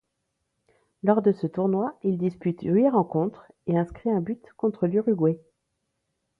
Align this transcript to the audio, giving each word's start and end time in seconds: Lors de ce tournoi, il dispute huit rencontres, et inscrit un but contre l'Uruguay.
Lors 1.03 1.21
de 1.21 1.31
ce 1.31 1.45
tournoi, 1.45 1.95
il 2.01 2.17
dispute 2.17 2.61
huit 2.63 2.89
rencontres, 2.89 3.51
et 3.67 3.77
inscrit 3.77 4.09
un 4.09 4.19
but 4.19 4.43
contre 4.57 4.87
l'Uruguay. 4.87 5.39